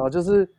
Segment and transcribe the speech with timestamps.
[0.00, 0.50] 啊，就是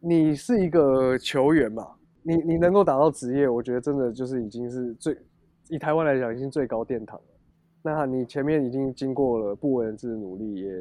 [0.00, 1.86] 你是一个球员嘛，
[2.24, 5.16] 你你能够打到职业，我觉得真的就是已经是最
[5.68, 7.24] 以台湾来讲，已经最高殿堂了。
[7.82, 10.72] 那你前面已经经过了不为人知的努力，也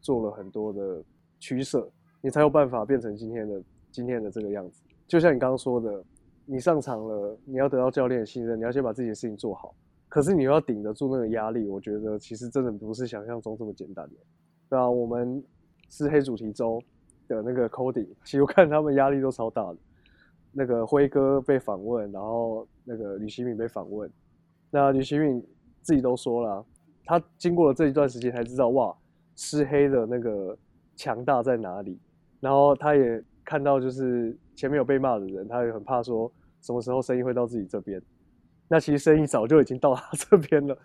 [0.00, 1.04] 做了很多的
[1.38, 1.86] 取舍，
[2.22, 4.82] 你才有办法变成今天的今天的这个样子。
[5.08, 6.04] 就像你刚刚说的，
[6.46, 9.74] 你上场了，你要得到教练的信任，你要先把自己的事情做好。
[10.08, 14.14] 可是你又要顶得住那个压力，我觉得其实真的不是想象中这么简单的。
[14.70, 15.42] 对啊，我们
[15.88, 16.80] 是黑主题周。
[17.28, 19.76] 的那个 coding，其实我看他们压力都超大的。
[20.50, 24.10] 那个辉哥被访问，然后那个吕希敏被访问，
[24.70, 25.46] 那吕希敏
[25.82, 26.64] 自己都说了，
[27.04, 28.96] 他经过了这一段时间才知道哇，
[29.36, 30.56] 吃黑的那个
[30.96, 32.00] 强大在哪里。
[32.40, 36.30] 然后他也看到，就是前面有被骂的人，他也很怕说
[36.60, 38.02] 什么时候生意会到自己这边。
[38.66, 40.76] 那其实生意早就已经到他 这边了，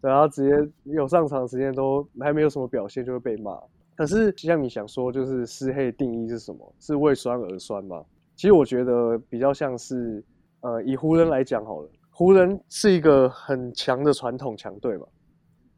[0.00, 3.60] 然后直接有上场时间都还没有什么表现就会被骂。
[3.94, 6.74] 可是像你想说，就是失黑定义是什么？
[6.80, 8.02] 是为酸而酸吗？
[8.34, 10.24] 其实我觉得比较像是，
[10.62, 15.06] 呃，以湖人来讲好了，湖人是一个很强的传统强队嘛。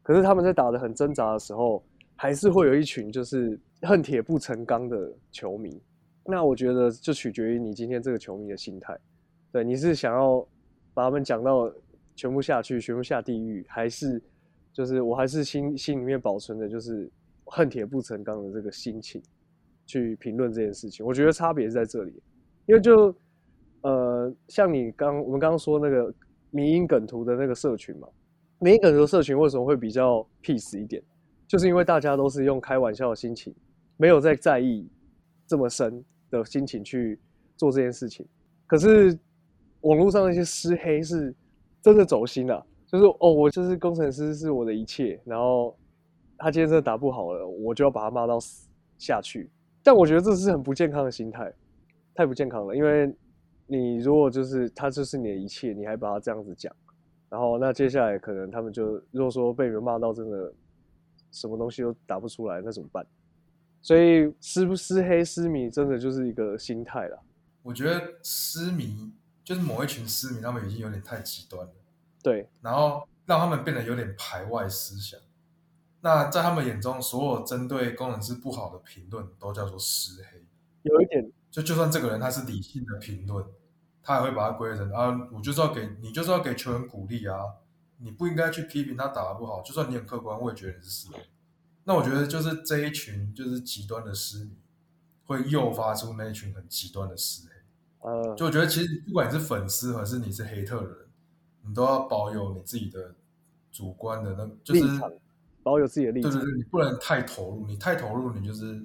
[0.03, 1.83] 可是他们在打得很挣扎的时候，
[2.15, 5.81] 还是会有一群就是恨铁不成钢的球迷。
[6.25, 8.97] 那我觉得就取决于你今天这个球迷的心态。
[9.51, 10.47] 对，你是想要
[10.93, 11.71] 把他们讲到
[12.15, 14.21] 全部下去，全部下地狱，还是
[14.73, 17.09] 就是我还是心心里面保存的就是。
[17.53, 19.21] 恨铁不成钢的这个心情
[19.85, 22.13] 去评论这件事情，我觉得差别是在这里，
[22.65, 23.13] 因为就
[23.81, 26.13] 呃，像你刚我们刚刚说那个
[26.49, 28.07] 迷因梗图的那个社群嘛，
[28.59, 31.03] 迷因梗图社群为什么会比较 peace 一点，
[31.45, 33.53] 就是因为大家都是用开玩笑的心情，
[33.97, 34.87] 没有在在意
[35.45, 37.19] 这么深的心情去
[37.55, 38.25] 做这件事情。
[38.65, 39.15] 可是
[39.81, 41.31] 网络上那些施黑是
[41.79, 45.77] 真的走心了，就是哦，我就是工程师是我的一切，然后。
[46.43, 49.47] 他今天真的打不好了，我就要把他骂到死下去。
[49.83, 51.53] 但我觉得这是很不健康的心态，
[52.15, 52.75] 太不健康了。
[52.75, 53.15] 因为
[53.67, 56.75] 你如果就是他就是你的一切，你还把他这样子讲，
[57.29, 60.51] 然后那接下来可能他们就如果说被人骂到真的
[61.29, 63.05] 什么东西都打不出来，那怎么办？
[63.81, 67.23] 所以失不失黑失迷真的就是一个心态了。
[67.63, 69.11] 我觉得失迷
[69.43, 71.73] 就是某一群失迷，他们已经有点太极端了。
[72.23, 75.19] 对，然后让他们变得有点排外思想。
[76.01, 80.43] 那在他们眼中，所有针对工程师不好的评论都叫做失黑。
[80.83, 83.45] 有一点，就就算这个人他是理性的评论，
[84.01, 87.39] 他也会把它归成啊，我就是要给你，就是要给球员鼓励啊，
[87.97, 89.61] 你不应该去批评他打得不好。
[89.61, 91.19] 就算你很客观，我也觉得你是失黑。
[91.91, 94.51] 那我觉得就是这一群就是极端的失迷，
[95.25, 98.09] 会诱发出那一群很极端的失黑。
[98.09, 100.95] 呃，就我觉得其实不管你是粉丝还是你是黑特人，
[101.67, 103.13] 你都要保有你自己的
[103.73, 104.81] 主观的那，就是。
[105.63, 106.31] 保有自己的立场。
[106.31, 108.81] 对对对，你不能太投入，你太投入，你就是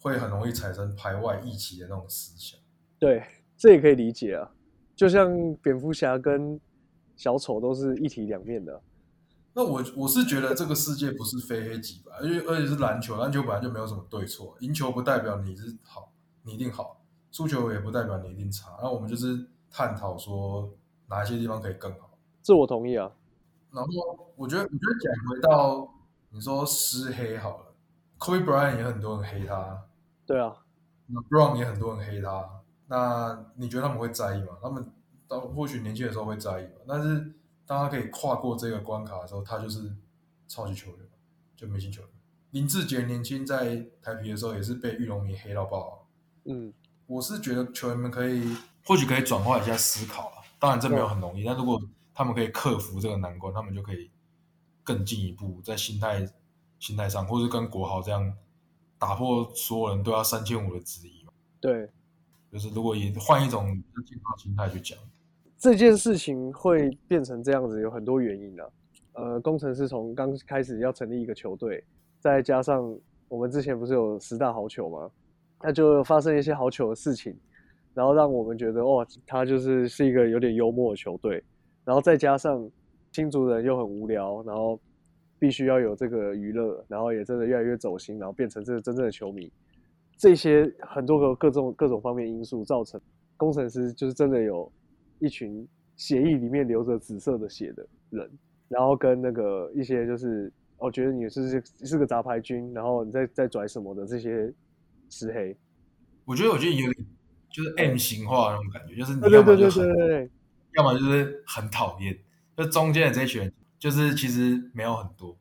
[0.00, 2.58] 会很容易产生排外异己的那种思想。
[2.98, 3.22] 对，
[3.56, 4.48] 这也可以理解啊。
[4.94, 6.58] 就像蝙蝠侠跟
[7.16, 8.80] 小丑都是一体两面的。
[9.56, 16.12] 那我我是觉得这个世界不是非黑即白，而且而且是篮球，篮球本来就没有什么对错，赢球不代表你是好，
[16.42, 17.02] 你一定好；
[17.32, 18.76] 输球也不代表你一定差。
[18.82, 20.70] 那我们就是探讨说
[21.08, 22.10] 哪一些地方可以更好。
[22.42, 23.10] 这我同意啊。
[23.70, 23.90] 然后
[24.36, 25.92] 我觉得，我觉得讲回到。
[26.30, 27.66] 你说失黑好了
[28.18, 29.84] ，Kobe Bryant 也很多人黑他，
[30.26, 30.54] 对啊，
[31.06, 34.48] 那 Brown 也很多人黑他，那你觉得他们会在意吗？
[34.60, 34.92] 他们
[35.26, 37.32] 到或许年轻的时候会在意吧，但是
[37.66, 39.94] 当他可以跨过这个关卡的时候，他就是
[40.48, 41.08] 超级球员，
[41.56, 42.10] 就明星球员。
[42.52, 46.06] 林志杰年轻在台皮的时候也是被玉龙迷黑到爆，
[46.44, 46.72] 嗯，
[47.06, 51.82] 我是觉得球员们可以或许可以转化一下思考了，当然这没有很容易，但如果
[52.14, 54.10] 他们可以克服这个难关，他们就可以。
[54.86, 56.24] 更进一步，在心态、
[56.78, 58.32] 心态上，或是跟国豪这样
[59.00, 61.32] 打破所有人都要三千五的质疑嘛？
[61.60, 61.90] 对，
[62.52, 63.66] 就是如果以换一种
[64.06, 64.96] 健康心态去讲，
[65.66, 68.72] 这件事情会变成这样子，有很多原因的。
[69.14, 71.82] 呃，工程师从刚开始要成立一个球队，
[72.20, 72.96] 再加上
[73.28, 75.10] 我们之前不是有十大好球吗？
[75.64, 77.36] 那就发生一些好球的事情，
[77.94, 81.42] 然后让我们觉得，哇，他就是是一个有点幽默的球队，
[81.84, 82.70] 然后再加上。
[83.12, 84.78] 新族人又很无聊，然后
[85.38, 89.50] 必须要有这个娱乐，然后也真的越来越走心，然后变成这个真正的球迷。
[90.18, 93.00] 这些很多个各种各种方面因素造成，
[93.38, 94.70] 工程师就是真的有
[95.18, 95.66] 一群
[95.96, 98.30] 血液里面流着紫色的血的人，
[98.68, 104.52] 然后跟那个一些就是我觉得你是是个杂牌军，然后你在在拽什么的这些
[105.08, 105.56] 石黑。
[106.24, 107.06] 我觉得我觉得有点
[107.48, 110.30] 就是 M 型化那种感觉，就是你要么就很，对对，
[110.74, 112.18] 要么就是很讨厌。
[112.56, 115.36] 就中间的这一群人，就是其实没有很多，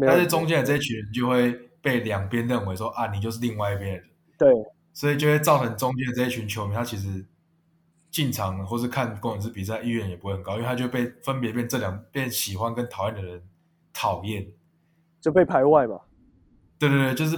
[0.00, 4.04] 但是中间的这一群人就会被两边认为说啊，你就是另外一边的人，
[4.38, 4.52] 对
[4.92, 7.24] 所以就会造成中间的这一群球迷，他其实
[8.10, 13.42] 进场或是看工程师比赛意愿也不会很高，因为他就被分别被这两变喜欢跟讨厌的人
[13.92, 14.46] 讨厌。
[15.20, 16.00] 就被排外嘛。
[16.78, 17.36] 对对对，就是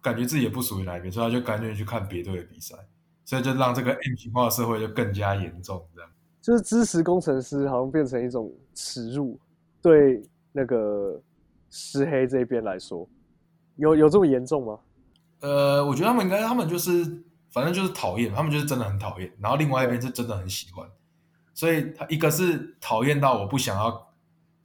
[0.00, 2.76] 感觉自己也不属于哪一边，所以他就干脆去看别队的比赛，
[3.24, 6.10] 所以就让这个 M 型化社会就更加严重，这样。
[6.40, 9.38] 就是支持工程师好像变成一种耻辱，
[9.82, 10.22] 对
[10.52, 11.20] 那个
[11.68, 13.06] 石黑这边来说，
[13.76, 14.78] 有有这么严重吗？
[15.40, 17.04] 呃，我觉得他们应该，他们就是
[17.50, 20.88] 反正就是讨厌，他们就是真的很讨厌，然后另外一边是真的很喜欢，
[21.54, 24.12] 所以他一个是讨厌到我不想要，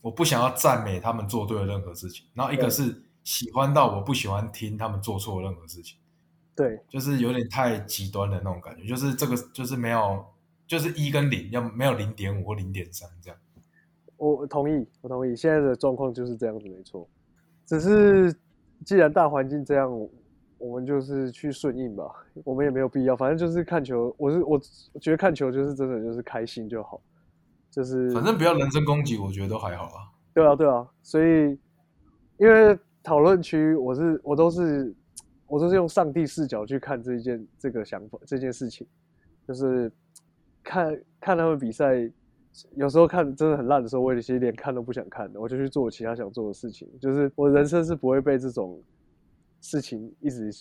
[0.02, 5.98] 我不想要赞美他们做对的任何事情，然后一个是喜欢到我不喜欢听他们做错任何事情，
[6.56, 10.26] 对就是有点太极端的那种感觉，就是这个就是没有，
[10.68, 13.40] 就是一跟零要没有零点五或零点三这样。
[14.18, 17.10] 我我同意，我同意，现在的状况就是这样子，没错。
[17.66, 18.34] 只是
[18.86, 19.90] 既然大环境这样，
[20.64, 22.06] 我们就是去顺应吧，
[22.46, 24.16] 我们也没有必要，反正就是看球。
[24.18, 24.62] 我是我
[24.94, 27.02] 我觉得看球就是真的就是开心就好，
[27.70, 30.08] 就是反正不要人身攻击，我觉得都还好啊。
[30.34, 31.60] 对啊，对啊，所以
[32.38, 34.96] 因为讨论区我是我都是
[35.48, 38.88] 我都是用上帝视角去看这一件这个想法这件事情，
[39.46, 39.92] 就是
[40.64, 42.10] 看看他们比赛，
[42.76, 46.88] 有时候看真的很烂的时候，我有些连看都不想看的，我就去做其他想做的事情。
[47.02, 48.82] 就是我人生是不会被这种
[49.64, 50.52] 事情一直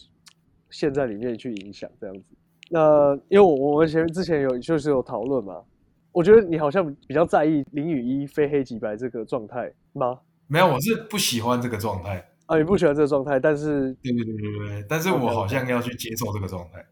[0.70, 2.24] 陷在里面去影响这样子。
[2.70, 5.60] 那因为我我们前之前有就是有讨论嘛，
[6.12, 10.18] 我觉得你好像比较在意零与一非黑即白这个状态吗？
[10.46, 12.24] 没有，我是不喜欢这个状态。
[12.46, 16.84] 啊，你不喜欢这个状态，但是对对对对对，但是我好像要去接受这个状态。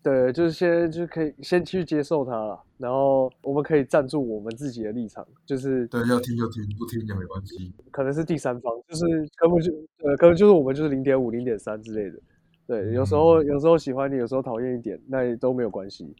[0.00, 7.72] 对，就是先就可以先去接受它了，然后我们可以站住我们自己的立场，就是对，要听就听，不听也没关系。
[7.90, 9.04] 可能是第三方，就是
[9.36, 9.72] 可能就
[10.04, 12.18] 呃，可能就是我们就是零点五、零点三之类的。
[12.66, 16.14] 对，有时候有时候喜欢你，有时候讨厌一点，那也都没有关系，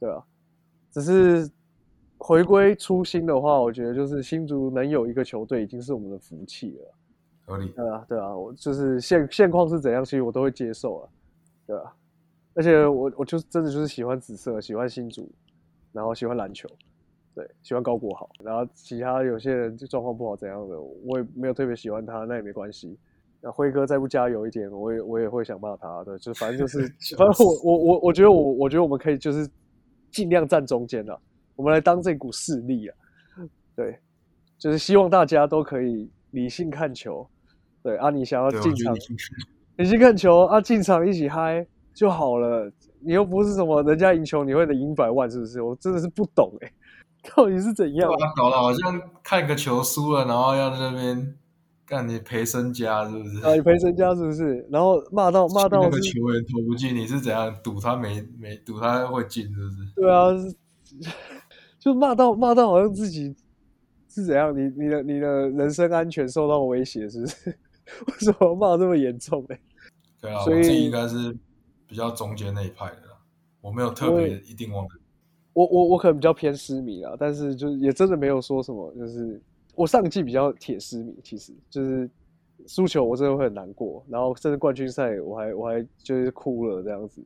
[0.00, 0.22] 对啊。
[0.90, 1.48] 只是
[2.16, 6.94] 回归初心的话，我觉得就是新竹能有一个球队已经是我们的福气了。
[7.44, 7.68] 合理。
[7.76, 11.08] 对啊，对啊，我就是现现况是怎样，其实我都会接受啊，
[11.66, 11.92] 对啊。
[12.60, 15.32] 而且我我就真的就是喜欢紫色，喜欢新竹，
[15.92, 16.68] 然后喜欢篮球，
[17.34, 22.98] 对，喜欢高国豪，然后其他有些人就状况不好怎样的，我也没有特别喜欢他，那也没关系。
[23.40, 26.80] 那辉哥再不加油一点，我也我也会想骂他的，就反正就是，
[27.16, 29.48] 反正我我我我觉得我我觉得我们可以就是
[30.10, 31.18] 尽量站中间了，
[31.56, 32.96] 我们来当这股势力啊，
[33.74, 33.98] 对，
[34.58, 37.26] 就是希望大家都可以理性看球，
[37.82, 38.98] 对啊，你想要进场你，
[39.76, 42.70] 理性看球啊，进场一起嗨就好了。
[43.02, 45.62] 你又不是什么人家赢球你会赢百万，是不是？
[45.62, 46.70] 我真的是不懂哎、
[47.34, 48.10] 到底是怎样？
[48.36, 51.34] 搞得好像看个球输了，然后要在那边
[51.86, 53.40] 干你赔身家，是不是？
[53.46, 54.66] 啊，你赔身家是不是？
[54.70, 59.76] 然后骂到骂到那个，球员投不进，你是怎样赌他没没赌他会进，是不是？
[59.96, 60.28] 对啊，
[61.80, 63.34] 就骂到骂到好像自己
[64.08, 64.54] 是怎样？
[64.54, 67.48] 你你的你的人身安全受到威胁，是不是？
[68.06, 69.58] 为什么骂这么严重、欸？
[70.20, 71.34] 对啊，所以我自己应该是
[71.90, 73.18] 比较中间那一派的啦，
[73.60, 74.86] 我没有特别一定往
[75.52, 79.42] 我我我可能比较偏私迷啦，但是就是也真的没有说什么，就是
[79.74, 82.08] 我上季比较铁私迷，其实就是
[82.68, 87.20] 输球我真的会很难过，然后甚至冠军赛我还我还就是哭了这样子，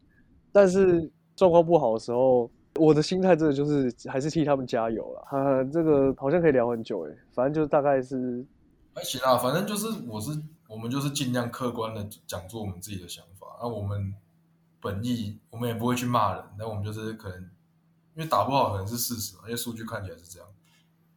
[0.51, 5.23] 但是状况不好的时候，我的心态真的就是还是替他们加油了。
[5.27, 8.43] 哈、这个好像可以聊很久诶，反正就是大概是
[8.95, 10.31] 还行啦，反正就是我是
[10.67, 14.15] 我们就是尽量客观的讲出我们自己的想法，那、我们
[14.85, 17.41] 本意我们也不会去骂人，那我们就是可能
[18.15, 20.49] 因为打不好可能是事实嘛，因为数据看起来是这样，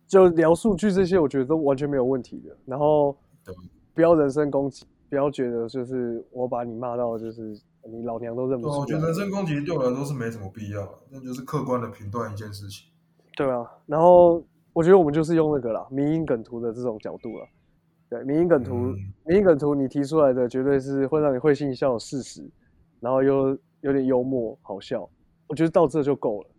[0.07, 2.55] 就聊数据这些，我觉得都完全没有问题的。
[2.65, 3.17] 然后
[3.93, 8.79] 不要人身攻击，不要觉得就是我把你骂到就是你老娘都认不出来。
[8.79, 12.87] 我觉得人身攻击对我来说是没什么必要的，那就是客观的评断一件事情。
[13.35, 17.45] 对啊，然后我觉得我们就是用那个啦，民音梗图的这种角度了。
[18.09, 18.95] 对，民音梗图，嗯
[19.25, 22.49] 民音梗图，你提出来的绝对是会让你会心一笑的事实，
[22.99, 25.09] 然后又有点幽默好笑，
[25.47, 26.49] 我觉得到这就够了。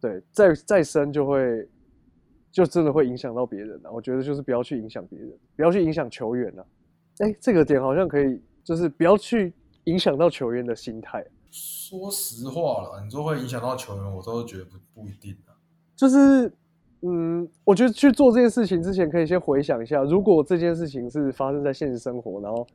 [0.00, 1.68] 对，再再深就会
[2.50, 3.92] 就真的会影响到别人了。
[3.92, 6.66] 我觉得就是不要去影响别人，不要去影响球员了。
[7.18, 9.52] 哎，这个点好像可以，就是不要去
[9.84, 11.24] 影响到球员的心态。
[11.50, 15.52] 说实话了，你说会影响到球员，我倒是觉得不不一定啊。
[15.94, 16.50] 就是，
[17.02, 22.66] 嗯，我觉得去做这件事情之前，可以先回想一下，如果这件事情是发生在现实生活，然后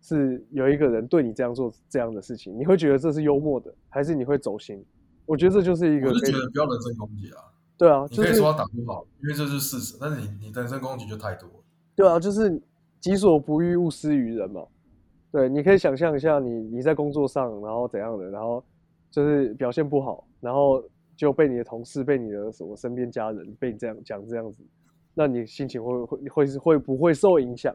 [0.00, 4.84] 是有一个人对你这样做这样的事情，你会觉得这是幽默的，还是你会走心？
[5.26, 7.38] 我觉得这就是一个我是可以觉得不要人身攻击啊，
[7.76, 11.54] 对啊，就是你可以说他打不好，因为这是事实，但是你你人身攻击就太多了。
[11.94, 12.60] 对啊，就是
[12.98, 14.62] 己所不欲，勿施于人嘛。
[15.30, 18.64] 对，你可以想象一下你，你在工作上，然后怎样的，然后
[19.10, 20.82] 就是表现不好，然后
[21.14, 24.64] 就被你的同事、被你的什么身边家人被你这样讲这样子，
[25.14, 27.72] 那你心情会会会是会不会受影响？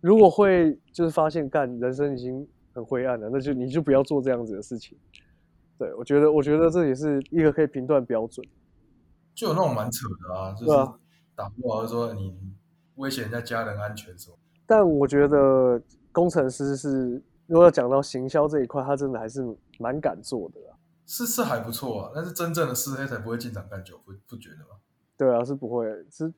[0.00, 4.96] 如果会，就是发现干人生已经很灰暗了，那就你就不要做这样子的事情。
[5.76, 8.46] 对我觉得，我觉得这也是一个可以评断标准。
[9.34, 10.92] 就有那种蛮扯的啊，就是
[11.34, 12.36] 打不好就说你
[12.96, 14.36] 威胁人家家人安全什么。
[14.66, 19.44] 但我觉得工程师是，如果要讲到行销这一块，他真的还是
[19.78, 20.74] 蛮敢做的啊。
[21.06, 24.80] 是是还不错啊，但是真正的四黑才不会进场干酒，不不觉得吗？
[25.16, 26.32] 对啊，是不会是，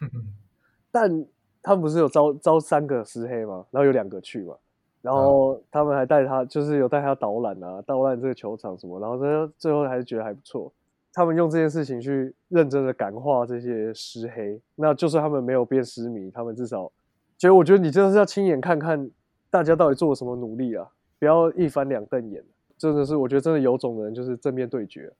[0.90, 1.26] 但
[1.66, 4.54] 他们不是有招招三个师黑嘛，然后有两个去嘛，
[5.02, 10.72] 然后他们还带他，就是有带他导览啊，导览这个球场什么，然后他最后还是觉得还不错。
[11.12, 16.92] 他们用这件事情去认真的感化这些师黑，那就算他们没有变失迷，他们至少，
[17.36, 19.10] 其实我觉得你真的是要亲眼看看
[19.50, 22.44] 大家到底做了什么努力啊，不要一翻两瞪眼。
[22.78, 25.12] 真的是，我觉得真的有种的人就是正面对决，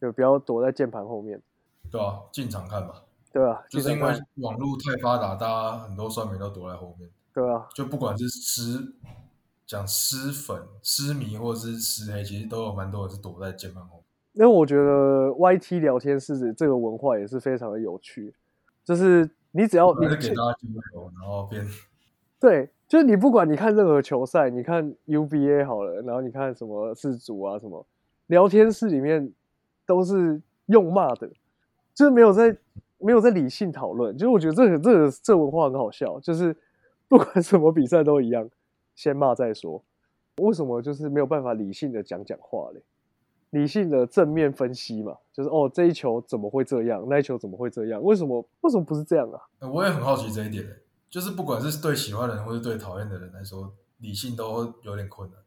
[0.00, 1.40] 就不要躲在键盘后面，
[1.90, 8.92] 对啊，进场看吧，对啊、就是因为网络太发达，大家很多酸民都躲在后面，对啊，就不管是师
[9.66, 14.04] 讲师粉、师迷或者是师黑，其实都有蛮多人是躲在键盘后面。
[14.32, 18.34] 因为我觉得 YT 聊天室这个文化也是非常的有趣，
[18.84, 21.64] 就是你只要你还是给大家进球，然后变
[22.40, 27.86] 对，就是你不管你看任何球赛，你看 UBA 好了，然后你看什么世足啊什么，
[28.26, 29.32] 聊天室里面
[29.86, 31.28] 都是用骂的，
[31.94, 32.56] 就是没有在
[33.00, 34.16] 没有在理性讨论。
[34.16, 36.56] 就是我觉得这个这个这文化很好笑，就是
[37.08, 38.48] 不管什么比赛都一样，
[38.94, 39.82] 先骂再说。
[40.38, 42.82] 为什么就是没有办法理性的讲讲话嘞？
[43.50, 48.00] 理性的正面分析嘛，就是哦这一球怎么会这样，那一球怎么会这样？
[48.02, 49.68] 为什么为什么不是这样啊？
[49.68, 50.64] 我也很好奇这一点、
[51.10, 55.38] 就是不管是对喜欢的人或是对讨厌的人来说，理性都有点困难。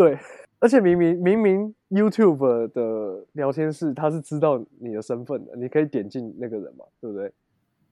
[0.00, 0.18] 对，
[0.60, 7.30] 而且明明明明 YouTube 的聊天室他是知道你的身份的，你可以点进那个人嘛，对不对？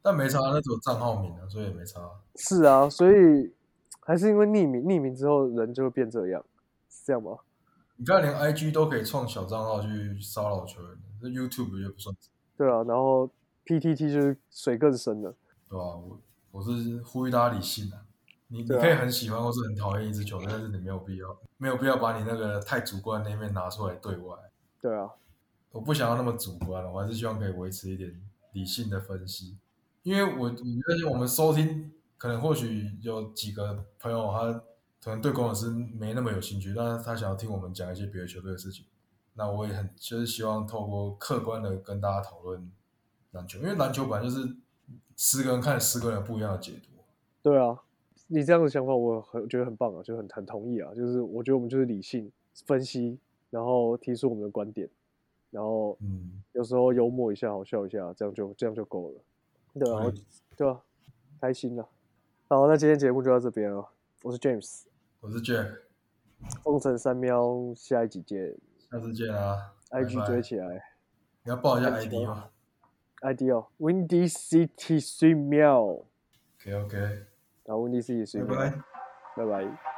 [0.00, 2.00] 但没差，那只有账号名啊，所以也没差。
[2.36, 3.52] 是啊，所以
[4.00, 6.42] 还是因为匿名，匿名之后人就会变这样，
[6.88, 7.36] 是这样吗？
[7.96, 12.16] 你看，连 IG 都可以创小账号去骚扰球员，那 YouTube 也不算，
[12.56, 13.28] 对啊，然后
[13.66, 15.34] PTT 就是水更深了，
[15.68, 16.18] 对啊、我
[16.52, 18.00] 我是呼吁大家理性啊。
[18.48, 24.36] 你你可以很喜欢或是很讨厌一支球队，但是你没有必要没有必要把你那个太主观的那一面拿出来对外。
[24.80, 25.10] 对啊，
[25.70, 28.20] 我不想要那么主观了，我还是希望可以维持一点
[28.52, 29.56] 理性的分析。
[30.02, 34.52] 因为我我觉得我们收听，可能或许有几个朋友他
[35.02, 38.86] 可能对工程师没那么有兴趣，但是他想要听我们讲一些别的球队的事情。
[39.34, 42.72] 那我也很就是希望透过客观的跟大家讨论
[43.32, 44.56] 篮球，因为篮球本来就是
[45.16, 47.02] 十个人看十个人不一样的解读。
[47.42, 47.78] 对啊，
[48.28, 52.30] 你这样的想法我很觉得很棒啊，就很很同意啊，就是我觉得我们就是理性
[52.64, 53.18] 分析，
[53.50, 54.88] 然后提出我们的观点，
[55.50, 59.20] 然后嗯，有时候幽默一下，好笑一下，这样就这样就够了。
[59.74, 60.12] 对啊
[60.56, 60.80] 对啊，
[61.40, 61.88] 开心了。
[62.48, 63.88] 好，那今天节目就到这边了。
[64.22, 64.84] 我是 James，
[65.20, 65.80] 我是 Jack，
[66.62, 68.56] 风城三喵，下一集见。
[68.90, 70.82] 下次见啊 IG 追起来
[71.44, 72.50] 你要报一下 ID 吗
[73.20, 75.82] ，ID 哦，Windy City 睡喵
[76.58, 76.96] ，？OK OK，
[77.68, 78.70] 然后 Windy City 睡拜，拜。
[79.36, 79.97] 拜拜。